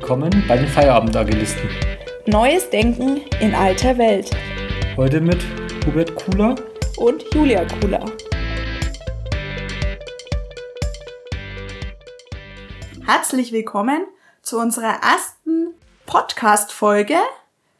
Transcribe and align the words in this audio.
willkommen 0.00 0.44
bei 0.46 0.56
den 0.56 0.68
Feierabendagilisten. 0.68 1.68
Neues 2.26 2.70
Denken 2.70 3.22
in 3.40 3.52
alter 3.52 3.98
Welt. 3.98 4.30
Heute 4.96 5.20
mit 5.20 5.38
Hubert 5.84 6.14
Kuhler 6.14 6.54
und 6.98 7.24
Julia 7.34 7.64
Kuhler. 7.64 8.04
Herzlich 13.04 13.50
willkommen 13.50 14.06
zu 14.40 14.60
unserer 14.60 15.02
ersten 15.02 15.74
Podcast-Folge. 16.06 17.16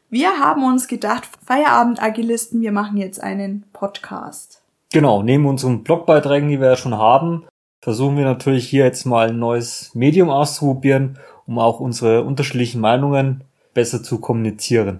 Wir 0.09 0.39
haben 0.39 0.65
uns 0.65 0.89
gedacht, 0.89 1.23
Feierabendagilisten, 1.45 2.59
wir 2.59 2.73
machen 2.73 2.97
jetzt 2.97 3.23
einen 3.23 3.63
Podcast. 3.71 4.61
Genau, 4.91 5.23
neben 5.23 5.45
unseren 5.45 5.85
Blogbeiträgen, 5.85 6.49
die 6.49 6.59
wir 6.59 6.71
ja 6.71 6.75
schon 6.75 6.97
haben, 6.97 7.45
versuchen 7.79 8.17
wir 8.17 8.25
natürlich 8.25 8.67
hier 8.67 8.83
jetzt 8.83 9.05
mal 9.05 9.29
ein 9.29 9.39
neues 9.39 9.95
Medium 9.95 10.29
auszuprobieren, 10.29 11.17
um 11.49 11.57
auch 11.57 11.79
unsere 11.79 12.23
unterschiedlichen 12.23 12.79
Meinungen 12.79 13.43
besser 13.73 14.03
zu 14.03 14.19
kommunizieren. 14.19 14.99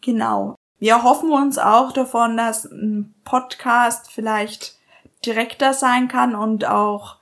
Genau. 0.00 0.56
Wir 0.78 1.02
hoffen 1.02 1.30
uns 1.30 1.58
auch 1.58 1.92
davon, 1.92 2.38
dass 2.38 2.64
ein 2.64 3.14
Podcast 3.24 4.10
vielleicht 4.10 4.76
direkter 5.26 5.74
sein 5.74 6.08
kann 6.08 6.34
und 6.34 6.66
auch 6.66 7.16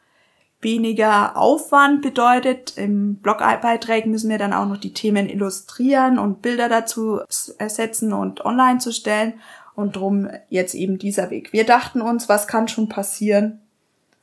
weniger 0.60 1.36
Aufwand 1.36 2.02
bedeutet. 2.02 2.78
Im 2.78 3.16
Blogbeiträgen 3.16 4.12
müssen 4.12 4.30
wir 4.30 4.38
dann 4.38 4.52
auch 4.52 4.66
noch 4.66 4.78
die 4.78 4.94
Themen 4.94 5.28
illustrieren 5.28 6.20
und 6.20 6.40
Bilder 6.40 6.68
dazu 6.68 7.20
ersetzen 7.58 8.12
und 8.12 8.44
online 8.44 8.78
zu 8.78 8.92
stellen. 8.92 9.34
Und 9.74 9.96
drum 9.96 10.28
jetzt 10.50 10.74
eben 10.74 10.98
dieser 10.98 11.30
Weg. 11.30 11.52
Wir 11.52 11.64
dachten 11.64 12.00
uns, 12.00 12.28
was 12.28 12.46
kann 12.46 12.68
schon 12.68 12.88
passieren, 12.88 13.62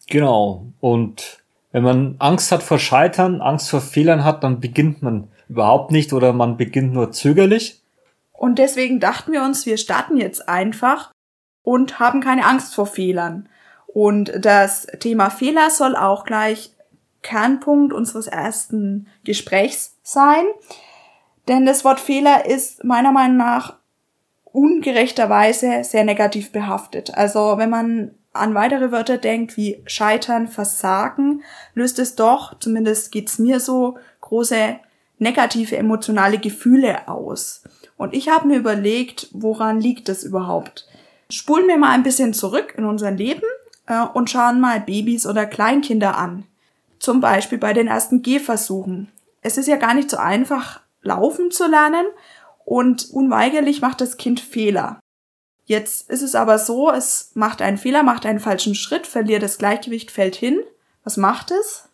Genau. 0.10 0.66
Und 0.80 1.44
wenn 1.72 1.84
man 1.84 2.16
Angst 2.20 2.52
hat 2.52 2.64
vor 2.64 2.80
Scheitern, 2.80 3.41
Angst 3.41 3.70
vor 3.70 3.82
Fehlern 3.82 4.23
hat, 4.23 4.44
dann 4.44 4.59
beginnt 4.59 5.02
man 5.02 5.28
überhaupt 5.48 5.92
nicht 5.92 6.14
oder 6.14 6.34
man 6.34 6.58
beginnt 6.58 6.94
nur 6.94 7.12
zögerlich. 7.12 7.81
Und 8.31 8.58
deswegen 8.58 9.00
dachten 9.00 9.31
wir 9.31 9.44
uns, 9.44 9.66
wir 9.66 9.78
starten 9.78 10.17
jetzt 10.17 10.47
einfach 10.47 11.12
und 11.64 12.00
haben 12.00 12.22
keine 12.22 12.45
Angst 12.45 12.73
vor 12.73 12.88
Fehlern. 12.88 13.50
Und 13.86 14.31
das 14.44 14.88
Thema 15.00 15.30
Fehler 15.30 15.70
soll 15.70 15.95
auch 15.95 16.23
gleich 16.23 16.72
Kernpunkt 17.22 17.92
unseres 17.94 18.28
ersten 18.28 19.08
Gesprächs 19.23 19.97
sein. 20.03 20.45
Denn 21.47 21.66
das 21.66 21.84
Wort 21.84 22.00
Fehler 22.00 22.45
ist 22.45 22.84
meiner 22.84 23.12
Meinung 23.12 23.38
nach 23.38 23.75
ungerechterweise 24.45 25.84
sehr 25.84 26.03
negativ 26.03 26.52
behaftet. 26.52 27.16
Also 27.16 27.58
wenn 27.58 27.70
man 27.70 28.16
an 28.33 28.53
weitere 28.53 28.91
Wörter 28.91 29.17
denkt 29.17 29.58
wie 29.58 29.81
scheitern, 29.85 30.47
versagen, 30.47 31.44
löst 31.73 31.99
es 31.99 32.16
doch, 32.16 32.58
zumindest 32.59 33.11
geht's 33.11 33.39
mir 33.39 33.59
so, 33.59 33.97
große 34.22 34.80
negative 35.17 35.75
emotionale 35.77 36.38
Gefühle 36.38 37.07
aus. 37.07 37.63
Und 37.97 38.13
ich 38.13 38.30
habe 38.30 38.47
mir 38.47 38.57
überlegt, 38.57 39.27
woran 39.33 39.81
liegt 39.81 40.07
das 40.07 40.23
überhaupt? 40.23 40.88
Spulen 41.30 41.67
wir 41.67 41.77
mal 41.77 41.91
ein 41.91 42.03
bisschen 42.03 42.33
zurück 42.33 42.73
in 42.77 42.85
unser 42.85 43.11
Leben 43.11 43.44
äh, 43.88 44.05
und 44.13 44.30
schauen 44.30 44.61
mal 44.61 44.80
Babys 44.80 45.27
oder 45.27 45.45
Kleinkinder 45.45 46.17
an. 46.17 46.45
Zum 47.00 47.22
Beispiel 47.22 47.57
bei 47.57 47.73
den 47.73 47.88
ersten 47.88 48.22
Gehversuchen. 48.22 49.11
Es 49.41 49.57
ist 49.57 49.67
ja 49.67 49.75
gar 49.75 49.94
nicht 49.94 50.09
so 50.09 50.17
einfach, 50.17 50.81
laufen 51.02 51.52
zu 51.52 51.67
lernen 51.67 52.05
und 52.66 53.09
unweigerlich 53.11 53.81
macht 53.81 54.02
das 54.02 54.17
Kind 54.17 54.39
Fehler. 54.39 55.00
Jetzt 55.70 56.09
ist 56.09 56.23
es 56.23 56.34
aber 56.34 56.58
so, 56.58 56.89
es 56.92 57.30
macht 57.36 57.62
einen 57.62 57.78
Fehler, 57.78 58.02
macht 58.02 58.25
einen 58.25 58.39
falschen 58.39 58.73
Schritt, 58.73 59.06
verliert 59.06 59.44
das 59.44 59.59
Gleichgewicht, 59.59 60.09
fällt 60.09 60.36
hin. 60.36 60.62
Was 61.03 61.16
macht 61.16 61.52
es? 61.52 61.88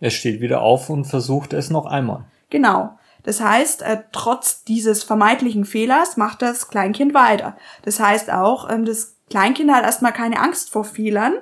Es 0.00 0.14
steht 0.14 0.40
wieder 0.40 0.62
auf 0.62 0.88
und 0.88 1.04
versucht 1.04 1.52
es 1.52 1.68
noch 1.68 1.84
einmal. 1.84 2.24
Genau. 2.48 2.98
Das 3.22 3.42
heißt, 3.42 3.82
äh, 3.82 3.98
trotz 4.12 4.64
dieses 4.64 5.02
vermeintlichen 5.02 5.66
Fehlers 5.66 6.16
macht 6.16 6.40
das 6.40 6.68
Kleinkind 6.68 7.12
weiter. 7.12 7.54
Das 7.82 8.00
heißt 8.00 8.32
auch, 8.32 8.70
ähm, 8.70 8.86
das 8.86 9.16
Kleinkind 9.28 9.70
hat 9.70 9.84
erstmal 9.84 10.14
keine 10.14 10.40
Angst 10.40 10.70
vor 10.70 10.84
Fehlern, 10.84 11.34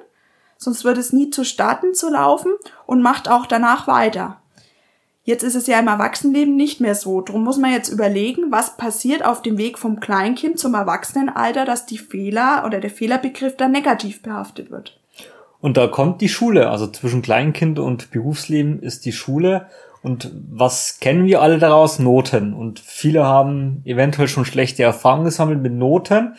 sonst 0.56 0.82
wird 0.82 0.98
es 0.98 1.12
nie 1.12 1.31
zu 1.31 1.44
starten 1.44 1.94
zu 1.94 2.10
laufen 2.10 2.50
und 2.84 3.00
macht 3.00 3.28
auch 3.28 3.47
danach 3.47 3.87
weiter. 3.87 4.42
Jetzt 5.30 5.44
ist 5.44 5.54
es 5.54 5.68
ja 5.68 5.78
im 5.78 5.86
Erwachsenenleben 5.86 6.56
nicht 6.56 6.80
mehr 6.80 6.96
so. 6.96 7.20
Drum 7.20 7.44
muss 7.44 7.56
man 7.56 7.70
jetzt 7.70 7.88
überlegen, 7.88 8.50
was 8.50 8.76
passiert 8.76 9.24
auf 9.24 9.42
dem 9.42 9.58
Weg 9.58 9.78
vom 9.78 10.00
Kleinkind 10.00 10.58
zum 10.58 10.74
Erwachsenenalter, 10.74 11.64
dass 11.64 11.86
die 11.86 11.98
Fehler 11.98 12.64
oder 12.66 12.80
der 12.80 12.91
Fehlerbegriff 12.91 13.56
dann 13.56 13.70
negativ 13.70 14.22
behaftet 14.22 14.72
wird. 14.72 14.98
Und 15.60 15.76
da 15.76 15.86
kommt 15.86 16.20
die 16.20 16.28
Schule. 16.28 16.69
Also 16.69 16.88
zwischen 16.88 17.22
Kleinkind 17.22 17.78
und 17.78 18.10
Berufsleben 18.10 18.82
ist 18.82 19.04
die 19.04 19.12
Schule. 19.12 19.66
Und 20.02 20.32
was 20.50 20.98
kennen 20.98 21.26
wir 21.26 21.42
alle 21.42 21.58
daraus? 21.58 22.00
Noten. 22.00 22.52
Und 22.52 22.80
viele 22.80 23.24
haben 23.24 23.82
eventuell 23.84 24.26
schon 24.26 24.44
schlechte 24.44 24.82
Erfahrungen 24.82 25.26
gesammelt 25.26 25.62
mit 25.62 25.74
Noten. 25.74 26.34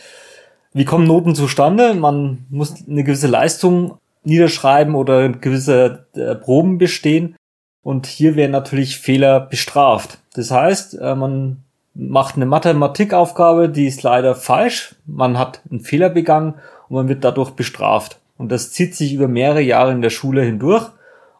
Wie 0.73 0.83
kommen 0.83 1.07
Noten 1.07 1.33
zustande? 1.33 1.93
Man 1.93 2.45
muss 2.49 2.85
eine 2.85 3.05
gewisse 3.05 3.27
Leistung 3.27 3.99
niederschreiben 4.25 4.95
oder 4.95 5.29
gewisse 5.29 6.07
äh, 6.13 6.35
Proben 6.35 6.77
bestehen. 6.77 7.37
Und 7.83 8.05
hier 8.05 8.35
werden 8.35 8.51
natürlich 8.51 8.99
Fehler 8.99 9.39
bestraft. 9.39 10.19
Das 10.33 10.51
heißt, 10.51 10.99
äh, 10.99 11.15
man 11.15 11.63
macht 11.93 12.35
eine 12.35 12.45
Mathematikaufgabe, 12.45 13.69
die 13.69 13.87
ist 13.87 14.03
leider 14.03 14.35
falsch. 14.35 14.95
Man 15.05 15.37
hat 15.37 15.61
einen 15.69 15.81
Fehler 15.81 16.09
begangen 16.09 16.55
und 16.87 16.95
man 16.95 17.09
wird 17.09 17.23
dadurch 17.23 17.51
bestraft. 17.51 18.19
Und 18.37 18.51
das 18.51 18.71
zieht 18.71 18.95
sich 18.95 19.13
über 19.13 19.27
mehrere 19.27 19.61
Jahre 19.61 19.91
in 19.91 20.01
der 20.01 20.09
Schule 20.09 20.43
hindurch. 20.43 20.89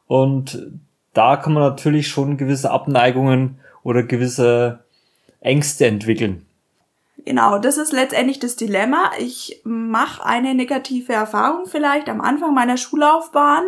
Und 0.07 0.68
da 1.13 1.38
kann 1.38 1.53
man 1.53 1.63
natürlich 1.63 2.07
schon 2.07 2.38
gewisse 2.38 2.72
Abneigungen 2.72 3.59
oder 3.84 4.03
gewisse 4.03 4.79
Ängste 5.40 5.85
entwickeln. 5.88 6.46
Genau, 7.25 7.59
das 7.59 7.78
ist 7.78 7.91
letztendlich 7.91 8.40
das 8.40 8.56
Dilemma. 8.56 9.12
Ich 9.19 9.62
mache 9.63 10.25
eine 10.25 10.56
negative 10.56 11.13
Erfahrung 11.13 11.66
vielleicht 11.68 12.09
am 12.09 12.19
Anfang 12.22 12.53
meiner 12.53 12.78
Schullaufbahn 12.78 13.63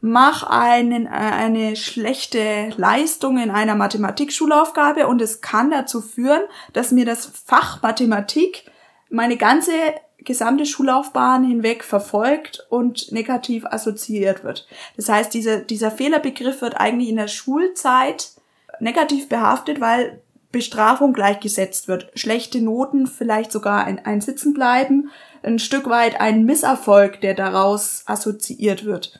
mach 0.00 0.42
einen, 0.44 1.06
äh, 1.06 1.10
eine 1.10 1.76
schlechte 1.76 2.70
Leistung 2.76 3.38
in 3.38 3.50
einer 3.50 3.74
Mathematikschulaufgabe 3.74 5.06
und 5.06 5.20
es 5.20 5.40
kann 5.40 5.70
dazu 5.70 6.00
führen, 6.00 6.42
dass 6.72 6.92
mir 6.92 7.04
das 7.04 7.26
Fach 7.44 7.82
Mathematik 7.82 8.64
meine 9.10 9.36
ganze 9.36 9.72
gesamte 10.18 10.66
Schullaufbahn 10.66 11.44
hinweg 11.44 11.82
verfolgt 11.82 12.66
und 12.68 13.10
negativ 13.10 13.64
assoziiert 13.64 14.44
wird. 14.44 14.66
Das 14.96 15.08
heißt, 15.08 15.32
dieser, 15.32 15.60
dieser 15.60 15.90
Fehlerbegriff 15.90 16.60
wird 16.60 16.78
eigentlich 16.78 17.08
in 17.08 17.16
der 17.16 17.28
Schulzeit 17.28 18.32
negativ 18.80 19.28
behaftet, 19.28 19.80
weil 19.80 20.20
Bestrafung 20.52 21.12
gleichgesetzt 21.12 21.88
wird. 21.88 22.10
Schlechte 22.14 22.60
Noten, 22.60 23.06
vielleicht 23.06 23.52
sogar 23.52 23.84
ein, 23.84 24.04
ein 24.04 24.20
Sitzenbleiben, 24.20 25.10
ein 25.42 25.58
Stück 25.58 25.88
weit 25.88 26.20
ein 26.20 26.44
Misserfolg, 26.44 27.20
der 27.20 27.34
daraus 27.34 28.02
assoziiert 28.06 28.84
wird. 28.84 29.18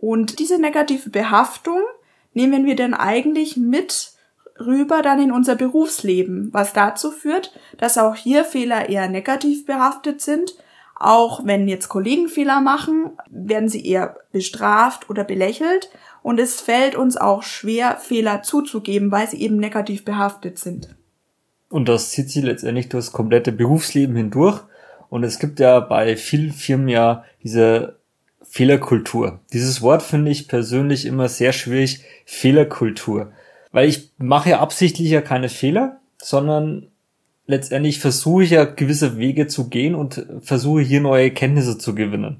Und 0.00 0.38
diese 0.38 0.60
negative 0.60 1.10
Behaftung 1.10 1.80
nehmen 2.32 2.66
wir 2.66 2.76
dann 2.76 2.94
eigentlich 2.94 3.56
mit 3.56 4.12
rüber 4.60 5.02
dann 5.02 5.20
in 5.20 5.32
unser 5.32 5.56
Berufsleben, 5.56 6.50
was 6.52 6.72
dazu 6.72 7.10
führt, 7.10 7.52
dass 7.78 7.98
auch 7.98 8.14
hier 8.14 8.44
Fehler 8.44 8.88
eher 8.88 9.08
negativ 9.08 9.66
behaftet 9.66 10.20
sind. 10.20 10.56
Auch 10.94 11.44
wenn 11.44 11.68
jetzt 11.68 11.88
Kollegen 11.88 12.28
Fehler 12.28 12.60
machen, 12.60 13.10
werden 13.30 13.68
sie 13.68 13.84
eher 13.84 14.16
bestraft 14.32 15.10
oder 15.10 15.24
belächelt. 15.24 15.90
Und 16.22 16.40
es 16.40 16.60
fällt 16.60 16.96
uns 16.96 17.16
auch 17.16 17.42
schwer, 17.42 17.96
Fehler 17.96 18.42
zuzugeben, 18.42 19.10
weil 19.10 19.28
sie 19.28 19.40
eben 19.40 19.56
negativ 19.56 20.04
behaftet 20.04 20.58
sind. 20.58 20.96
Und 21.70 21.88
das 21.88 22.10
zieht 22.10 22.30
sich 22.30 22.42
letztendlich 22.42 22.88
durch 22.88 23.06
das 23.06 23.12
komplette 23.12 23.52
Berufsleben 23.52 24.16
hindurch. 24.16 24.60
Und 25.10 25.24
es 25.24 25.38
gibt 25.38 25.60
ja 25.60 25.80
bei 25.80 26.16
vielen 26.16 26.52
Firmen 26.52 26.88
ja 26.88 27.24
diese 27.42 27.97
Fehlerkultur. 28.50 29.40
Dieses 29.52 29.82
Wort 29.82 30.02
finde 30.02 30.30
ich 30.30 30.48
persönlich 30.48 31.04
immer 31.04 31.28
sehr 31.28 31.52
schwierig, 31.52 32.02
Fehlerkultur. 32.24 33.32
Weil 33.72 33.88
ich 33.88 34.10
mache 34.16 34.50
ja 34.50 34.60
absichtlich 34.60 35.10
ja 35.10 35.20
keine 35.20 35.48
Fehler, 35.48 35.98
sondern 36.16 36.86
letztendlich 37.46 37.98
versuche 37.98 38.44
ich 38.44 38.50
ja 38.50 38.64
gewisse 38.64 39.18
Wege 39.18 39.46
zu 39.48 39.68
gehen 39.68 39.94
und 39.94 40.26
versuche 40.40 40.80
hier 40.80 41.00
neue 41.00 41.30
Kenntnisse 41.30 41.78
zu 41.78 41.94
gewinnen. 41.94 42.38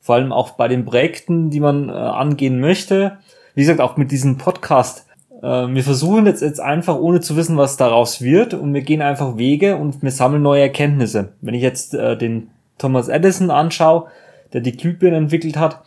Vor 0.00 0.16
allem 0.16 0.32
auch 0.32 0.52
bei 0.52 0.66
den 0.66 0.84
Projekten, 0.84 1.50
die 1.50 1.60
man 1.60 1.88
äh, 1.88 1.92
angehen 1.92 2.58
möchte. 2.58 3.18
Wie 3.54 3.60
gesagt, 3.60 3.80
auch 3.80 3.96
mit 3.96 4.10
diesem 4.10 4.38
Podcast. 4.38 5.06
Äh, 5.42 5.68
wir 5.68 5.84
versuchen 5.84 6.26
jetzt, 6.26 6.42
jetzt 6.42 6.60
einfach, 6.60 6.96
ohne 6.96 7.20
zu 7.20 7.36
wissen, 7.36 7.56
was 7.56 7.76
daraus 7.76 8.20
wird, 8.20 8.54
und 8.54 8.74
wir 8.74 8.82
gehen 8.82 9.02
einfach 9.02 9.36
Wege 9.36 9.76
und 9.76 10.02
wir 10.02 10.10
sammeln 10.10 10.42
neue 10.42 10.62
Erkenntnisse. 10.62 11.34
Wenn 11.40 11.54
ich 11.54 11.62
jetzt 11.62 11.94
äh, 11.94 12.16
den 12.16 12.50
Thomas 12.78 13.08
Edison 13.08 13.50
anschaue, 13.50 14.06
der 14.52 14.60
die 14.60 14.76
Glühbirne 14.76 15.16
entwickelt 15.16 15.56
hat, 15.56 15.84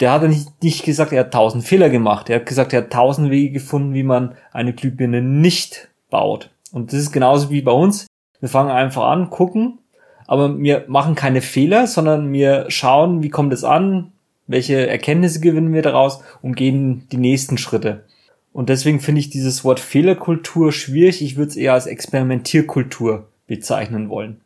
der 0.00 0.12
hat 0.12 0.22
nicht, 0.22 0.62
nicht 0.62 0.84
gesagt, 0.84 1.12
er 1.12 1.20
hat 1.20 1.32
tausend 1.32 1.64
Fehler 1.64 1.90
gemacht. 1.90 2.30
Er 2.30 2.36
hat 2.36 2.46
gesagt, 2.46 2.72
er 2.72 2.82
hat 2.82 2.92
tausend 2.92 3.30
Wege 3.30 3.52
gefunden, 3.52 3.94
wie 3.94 4.04
man 4.04 4.34
eine 4.52 4.72
Glühbirne 4.72 5.22
nicht 5.22 5.88
baut. 6.10 6.50
Und 6.72 6.92
das 6.92 7.00
ist 7.00 7.12
genauso 7.12 7.50
wie 7.50 7.62
bei 7.62 7.72
uns. 7.72 8.06
Wir 8.40 8.48
fangen 8.48 8.70
einfach 8.70 9.04
an, 9.04 9.30
gucken, 9.30 9.78
aber 10.26 10.56
wir 10.58 10.84
machen 10.88 11.14
keine 11.14 11.40
Fehler, 11.40 11.86
sondern 11.86 12.32
wir 12.32 12.66
schauen, 12.68 13.22
wie 13.22 13.30
kommt 13.30 13.52
es 13.52 13.64
an, 13.64 14.12
welche 14.46 14.86
Erkenntnisse 14.86 15.40
gewinnen 15.40 15.72
wir 15.72 15.82
daraus 15.82 16.22
und 16.42 16.54
gehen 16.54 17.08
die 17.10 17.16
nächsten 17.16 17.58
Schritte. 17.58 18.04
Und 18.52 18.68
deswegen 18.68 19.00
finde 19.00 19.20
ich 19.20 19.30
dieses 19.30 19.64
Wort 19.64 19.80
Fehlerkultur 19.80 20.72
schwierig. 20.72 21.22
Ich 21.22 21.36
würde 21.36 21.50
es 21.50 21.56
eher 21.56 21.74
als 21.74 21.86
Experimentierkultur 21.86 23.28
bezeichnen 23.46 24.08
wollen. 24.08 24.40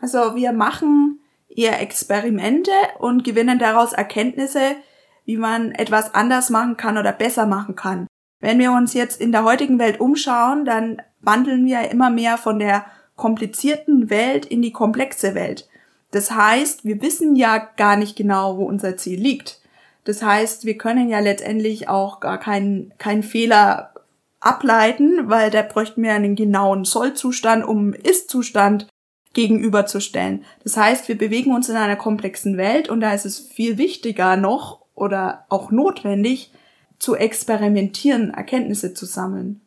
Also 0.00 0.34
wir 0.34 0.52
machen 0.52 1.13
eher 1.48 1.80
Experimente 1.80 2.72
und 2.98 3.24
gewinnen 3.24 3.58
daraus 3.58 3.92
Erkenntnisse, 3.92 4.76
wie 5.24 5.36
man 5.36 5.72
etwas 5.72 6.14
anders 6.14 6.50
machen 6.50 6.76
kann 6.76 6.98
oder 6.98 7.12
besser 7.12 7.46
machen 7.46 7.76
kann. 7.76 8.06
Wenn 8.40 8.58
wir 8.58 8.72
uns 8.72 8.92
jetzt 8.92 9.20
in 9.20 9.32
der 9.32 9.44
heutigen 9.44 9.78
Welt 9.78 10.00
umschauen, 10.00 10.64
dann 10.64 11.00
wandeln 11.20 11.64
wir 11.64 11.90
immer 11.90 12.10
mehr 12.10 12.36
von 12.36 12.58
der 12.58 12.84
komplizierten 13.16 14.10
Welt 14.10 14.44
in 14.44 14.60
die 14.60 14.72
komplexe 14.72 15.34
Welt. 15.34 15.68
Das 16.10 16.30
heißt, 16.30 16.84
wir 16.84 17.00
wissen 17.00 17.36
ja 17.36 17.58
gar 17.58 17.96
nicht 17.96 18.16
genau, 18.16 18.58
wo 18.58 18.64
unser 18.64 18.96
Ziel 18.96 19.20
liegt. 19.20 19.60
Das 20.04 20.22
heißt, 20.22 20.64
wir 20.64 20.76
können 20.76 21.08
ja 21.08 21.20
letztendlich 21.20 21.88
auch 21.88 22.20
gar 22.20 22.38
keinen, 22.38 22.92
keinen 22.98 23.22
Fehler 23.22 23.94
ableiten, 24.40 25.30
weil 25.30 25.50
da 25.50 25.62
bräuchten 25.62 26.02
wir 26.02 26.12
einen 26.12 26.36
genauen 26.36 26.84
Sollzustand, 26.84 27.64
um 27.64 27.94
Ist-Zustand 27.94 28.86
gegenüberzustellen. 29.34 30.44
Das 30.62 30.76
heißt, 30.76 31.08
wir 31.08 31.18
bewegen 31.18 31.54
uns 31.54 31.68
in 31.68 31.76
einer 31.76 31.96
komplexen 31.96 32.56
Welt 32.56 32.88
und 32.88 33.00
da 33.00 33.12
ist 33.12 33.26
es 33.26 33.38
viel 33.38 33.78
wichtiger 33.78 34.36
noch 34.36 34.80
oder 34.94 35.44
auch 35.48 35.70
notwendig, 35.70 36.50
zu 36.98 37.16
experimentieren, 37.16 38.32
Erkenntnisse 38.32 38.94
zu 38.94 39.04
sammeln. 39.04 39.60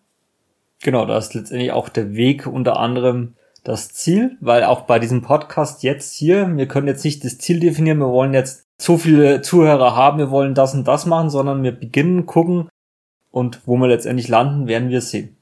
Genau, 0.81 1.05
da 1.05 1.17
ist 1.17 1.33
letztendlich 1.33 1.71
auch 1.71 1.89
der 1.89 2.15
Weg 2.15 2.47
unter 2.47 2.79
anderem 2.79 3.35
das 3.63 3.89
Ziel, 3.89 4.37
weil 4.39 4.63
auch 4.63 4.81
bei 4.81 4.97
diesem 4.97 5.21
Podcast 5.21 5.83
jetzt 5.83 6.15
hier, 6.15 6.55
wir 6.55 6.67
können 6.67 6.87
jetzt 6.87 7.03
nicht 7.03 7.23
das 7.23 7.37
Ziel 7.37 7.59
definieren, 7.59 7.99
wir 7.99 8.09
wollen 8.09 8.33
jetzt 8.33 8.65
so 8.77 8.97
viele 8.97 9.41
Zuhörer 9.41 9.95
haben, 9.95 10.19
wir 10.19 10.31
wollen 10.31 10.55
das 10.55 10.73
und 10.73 10.87
das 10.87 11.05
machen, 11.05 11.29
sondern 11.29 11.63
wir 11.63 11.73
beginnen, 11.73 12.25
gucken 12.25 12.69
und 13.29 13.61
wo 13.65 13.75
wir 13.77 13.87
letztendlich 13.87 14.29
landen, 14.29 14.67
werden 14.67 14.89
wir 14.89 15.01
sehen. 15.01 15.36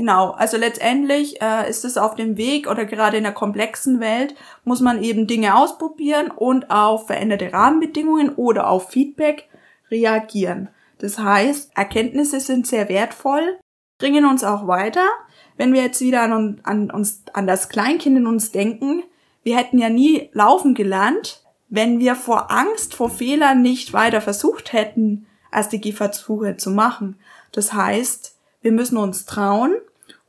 Genau, 0.00 0.30
also 0.30 0.56
letztendlich 0.56 1.42
äh, 1.42 1.68
ist 1.68 1.84
es 1.84 1.98
auf 1.98 2.14
dem 2.14 2.38
Weg 2.38 2.70
oder 2.70 2.86
gerade 2.86 3.18
in 3.18 3.22
der 3.22 3.34
komplexen 3.34 4.00
Welt 4.00 4.34
muss 4.64 4.80
man 4.80 5.04
eben 5.04 5.26
Dinge 5.26 5.54
ausprobieren 5.54 6.30
und 6.30 6.70
auf 6.70 7.08
veränderte 7.08 7.52
Rahmenbedingungen 7.52 8.30
oder 8.30 8.70
auf 8.70 8.88
Feedback 8.88 9.50
reagieren. 9.90 10.70
Das 11.00 11.18
heißt, 11.18 11.72
Erkenntnisse 11.74 12.40
sind 12.40 12.66
sehr 12.66 12.88
wertvoll, 12.88 13.58
bringen 13.98 14.24
uns 14.24 14.42
auch 14.42 14.66
weiter. 14.66 15.06
Wenn 15.58 15.74
wir 15.74 15.82
jetzt 15.82 16.00
wieder 16.00 16.22
an, 16.22 16.62
an 16.62 16.90
uns, 16.90 17.24
an 17.34 17.46
das 17.46 17.68
Kleinkind 17.68 18.16
in 18.16 18.26
uns 18.26 18.52
denken, 18.52 19.02
wir 19.42 19.58
hätten 19.58 19.76
ja 19.76 19.90
nie 19.90 20.30
laufen 20.32 20.72
gelernt, 20.72 21.44
wenn 21.68 22.00
wir 22.00 22.14
vor 22.14 22.50
Angst, 22.50 22.94
vor 22.94 23.10
Fehlern 23.10 23.60
nicht 23.60 23.92
weiter 23.92 24.22
versucht 24.22 24.72
hätten, 24.72 25.26
erste 25.52 25.78
Gehversuche 25.78 26.56
zu 26.56 26.70
machen. 26.70 27.16
Das 27.52 27.74
heißt, 27.74 28.38
wir 28.62 28.72
müssen 28.72 28.96
uns 28.96 29.26
trauen 29.26 29.74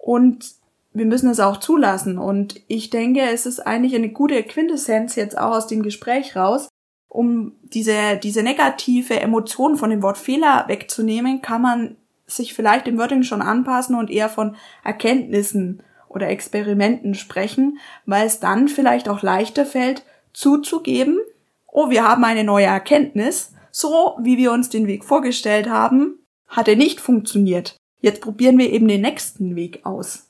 und 0.01 0.55
wir 0.93 1.05
müssen 1.05 1.29
es 1.29 1.39
auch 1.39 1.57
zulassen. 1.57 2.17
Und 2.17 2.59
ich 2.67 2.89
denke, 2.89 3.21
es 3.21 3.45
ist 3.45 3.59
eigentlich 3.59 3.95
eine 3.95 4.09
gute 4.09 4.43
Quintessenz 4.43 5.15
jetzt 5.15 5.37
auch 5.37 5.55
aus 5.55 5.67
dem 5.67 5.83
Gespräch 5.83 6.35
raus. 6.35 6.67
Um 7.07 7.53
diese, 7.61 8.17
diese 8.21 8.41
negative 8.41 9.19
Emotion 9.19 9.77
von 9.77 9.89
dem 9.89 10.01
Wort 10.01 10.17
Fehler 10.17 10.65
wegzunehmen, 10.67 11.41
kann 11.41 11.61
man 11.61 11.95
sich 12.25 12.53
vielleicht 12.53 12.87
im 12.87 12.97
Wording 12.97 13.23
schon 13.23 13.41
anpassen 13.41 13.95
und 13.95 14.09
eher 14.09 14.29
von 14.29 14.55
Erkenntnissen 14.83 15.83
oder 16.07 16.29
Experimenten 16.29 17.13
sprechen, 17.13 17.79
weil 18.05 18.25
es 18.25 18.39
dann 18.39 18.67
vielleicht 18.67 19.07
auch 19.07 19.21
leichter 19.21 19.65
fällt, 19.65 20.03
zuzugeben, 20.33 21.19
oh, 21.67 21.89
wir 21.89 22.03
haben 22.07 22.23
eine 22.23 22.43
neue 22.43 22.65
Erkenntnis, 22.65 23.53
so 23.71 24.17
wie 24.21 24.37
wir 24.37 24.51
uns 24.51 24.69
den 24.69 24.87
Weg 24.87 25.05
vorgestellt 25.05 25.69
haben, 25.69 26.19
hat 26.47 26.67
er 26.67 26.75
nicht 26.75 26.99
funktioniert. 26.99 27.77
Jetzt 28.01 28.21
probieren 28.21 28.57
wir 28.57 28.71
eben 28.71 28.87
den 28.87 29.01
nächsten 29.01 29.55
Weg 29.55 29.85
aus. 29.85 30.27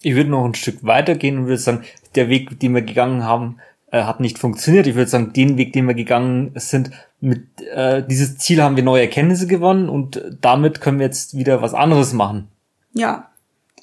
Ich 0.00 0.14
würde 0.14 0.30
noch 0.30 0.44
ein 0.44 0.54
Stück 0.54 0.84
weitergehen 0.84 1.38
und 1.38 1.46
würde 1.46 1.58
sagen, 1.58 1.84
der 2.14 2.28
Weg, 2.28 2.58
den 2.60 2.74
wir 2.74 2.82
gegangen 2.82 3.24
haben, 3.24 3.58
äh, 3.90 4.04
hat 4.04 4.20
nicht 4.20 4.38
funktioniert. 4.38 4.86
Ich 4.86 4.94
würde 4.94 5.10
sagen, 5.10 5.32
den 5.32 5.56
Weg, 5.56 5.72
den 5.72 5.86
wir 5.86 5.94
gegangen 5.94 6.52
sind, 6.56 6.90
mit 7.20 7.60
äh, 7.60 8.04
dieses 8.04 8.38
Ziel 8.38 8.62
haben 8.62 8.76
wir 8.76 8.82
neue 8.82 9.02
Erkenntnisse 9.02 9.46
gewonnen 9.46 9.88
und 9.88 10.22
damit 10.40 10.80
können 10.80 10.98
wir 10.98 11.06
jetzt 11.06 11.36
wieder 11.36 11.62
was 11.62 11.74
anderes 11.74 12.12
machen. 12.12 12.48
Ja, 12.94 13.30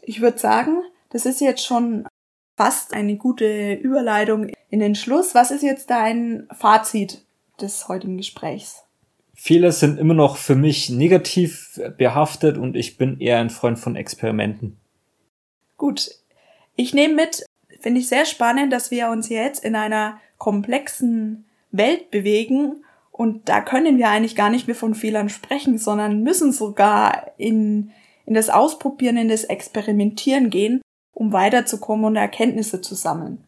ich 0.02 0.22
würde 0.22 0.38
sagen, 0.38 0.82
das 1.10 1.26
ist 1.26 1.40
jetzt 1.40 1.66
schon 1.66 2.06
fast 2.58 2.94
eine 2.94 3.16
gute 3.16 3.74
Überleitung 3.74 4.52
in 4.70 4.80
den 4.80 4.96
Schluss. 4.96 5.36
Was 5.36 5.52
ist 5.52 5.64
jetzt 5.64 5.90
dein 5.90 6.48
Fazit 6.52 7.24
des 7.62 7.88
heutigen 7.88 8.18
Gesprächs? 8.18 8.84
Fehler 9.42 9.72
sind 9.72 9.98
immer 9.98 10.14
noch 10.14 10.36
für 10.36 10.56
mich 10.56 10.90
negativ 10.90 11.80
behaftet 11.98 12.58
und 12.58 12.76
ich 12.76 12.98
bin 12.98 13.22
eher 13.22 13.40
ein 13.40 13.50
Freund 13.50 13.80
von 13.80 13.96
Experimenten. 13.96 14.76
Gut. 15.78 16.12
Ich 16.76 16.94
nehme 16.94 17.14
mit, 17.16 17.46
finde 17.80 18.02
ich 18.02 18.10
sehr 18.10 18.26
spannend, 18.26 18.74
dass 18.74 18.92
wir 18.92 19.08
uns 19.08 19.30
jetzt 19.30 19.64
in 19.64 19.76
einer 19.76 20.20
komplexen 20.38 21.46
Welt 21.72 22.12
bewegen 22.12 22.84
und 23.14 23.48
da 23.48 23.62
können 23.62 23.98
wir 23.98 24.10
eigentlich 24.10 24.36
gar 24.36 24.50
nicht 24.50 24.68
mehr 24.68 24.76
von 24.76 24.94
Fehlern 24.94 25.30
sprechen, 25.30 25.78
sondern 25.78 26.22
müssen 26.22 26.52
sogar 26.52 27.32
in, 27.38 27.92
in 28.26 28.34
das 28.34 28.50
Ausprobieren, 28.50 29.16
in 29.16 29.30
das 29.30 29.46
Experimentieren 29.46 30.50
gehen, 30.50 30.82
um 31.14 31.32
weiterzukommen 31.32 32.04
und 32.04 32.18
Erkenntnisse 32.18 32.82
zu 32.82 32.94
sammeln. 32.94 33.42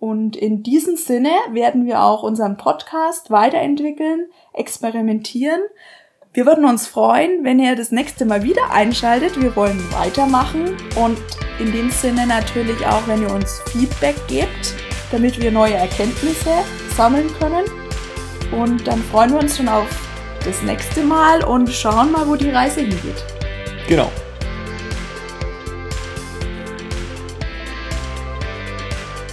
Und 0.00 0.34
in 0.34 0.62
diesem 0.62 0.96
Sinne 0.96 1.30
werden 1.50 1.84
wir 1.84 2.02
auch 2.02 2.22
unseren 2.22 2.56
Podcast 2.56 3.30
weiterentwickeln, 3.30 4.28
experimentieren. 4.54 5.60
Wir 6.32 6.46
würden 6.46 6.64
uns 6.64 6.86
freuen, 6.86 7.44
wenn 7.44 7.58
ihr 7.58 7.76
das 7.76 7.92
nächste 7.92 8.24
Mal 8.24 8.42
wieder 8.42 8.70
einschaltet. 8.70 9.40
Wir 9.40 9.54
wollen 9.56 9.78
weitermachen 9.92 10.76
und 10.96 11.18
in 11.58 11.70
dem 11.72 11.90
Sinne 11.90 12.26
natürlich 12.26 12.86
auch, 12.86 13.06
wenn 13.06 13.20
ihr 13.20 13.32
uns 13.32 13.60
Feedback 13.72 14.16
gebt, 14.26 14.74
damit 15.12 15.38
wir 15.38 15.52
neue 15.52 15.74
Erkenntnisse 15.74 16.50
sammeln 16.96 17.28
können. 17.38 17.66
Und 18.58 18.86
dann 18.86 19.00
freuen 19.02 19.32
wir 19.32 19.40
uns 19.40 19.58
schon 19.58 19.68
auf 19.68 19.86
das 20.44 20.62
nächste 20.62 21.02
Mal 21.02 21.44
und 21.44 21.68
schauen 21.68 22.10
mal, 22.10 22.26
wo 22.26 22.36
die 22.36 22.50
Reise 22.50 22.80
hingeht. 22.80 23.22
Genau. 23.86 24.10